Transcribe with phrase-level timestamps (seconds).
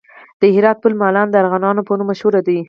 [0.41, 2.57] د هرات پل مالان د ارغوانو په نوم مشهور دی